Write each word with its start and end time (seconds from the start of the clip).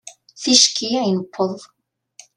Ticki 0.41 0.87
i 0.99 1.07
newweḍ. 1.13 1.57